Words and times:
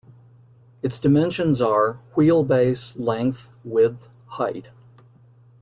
Its 0.81 0.99
dimensions 0.99 1.61
are: 1.61 1.99
wheelbase, 2.15 2.97
length, 2.97 3.51
width, 3.63 4.09
height. 4.29 4.71